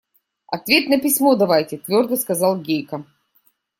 –Ответ 0.55 0.89
на 0.89 0.97
письмо 0.99 1.35
давайте,– 1.35 1.77
твердо 1.77 2.15
сказал 2.15 2.59
Гейка. 2.59 3.05